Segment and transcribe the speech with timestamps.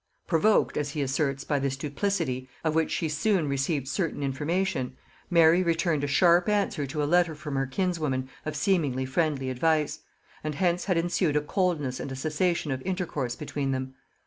[0.25, 4.97] Provoked, as he asserts, by this duplicity, of which she soon received certain information,
[5.29, 9.99] Mary returned a sharp answer to a letter from her kinswoman of seemingly friendly advice,
[10.43, 13.93] and hence had ensued a coldness and a cessation of intercourse between them.